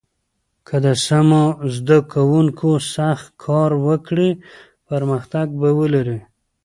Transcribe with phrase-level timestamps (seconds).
[0.67, 1.45] که د سمو
[1.75, 4.29] زده کوونکو سخت کار وکړي،
[4.89, 6.19] پرمختګ به ولري.